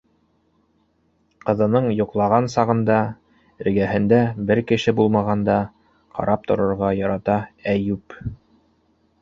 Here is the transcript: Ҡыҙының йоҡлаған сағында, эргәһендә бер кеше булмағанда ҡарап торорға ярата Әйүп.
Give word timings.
Ҡыҙының 1.49 1.89
йоҡлаған 1.99 2.47
сағында, 2.53 2.95
эргәһендә 3.65 4.21
бер 4.49 4.63
кеше 4.73 4.97
булмағанда 5.01 5.59
ҡарап 6.19 6.51
торорға 6.53 6.91
ярата 7.03 7.37
Әйүп. 7.77 8.19